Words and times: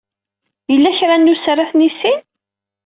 Yella 0.71 0.91
kra 0.97 1.15
nuser 1.17 1.57
ad 1.59 1.69
t-nissin? 1.71 2.19